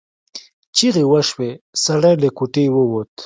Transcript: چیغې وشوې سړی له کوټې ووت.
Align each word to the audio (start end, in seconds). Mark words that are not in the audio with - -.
چیغې 0.75 1.03
وشوې 1.11 1.51
سړی 1.83 2.13
له 2.23 2.29
کوټې 2.37 2.65
ووت. 2.75 3.11